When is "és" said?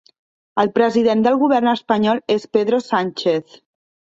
2.37-2.51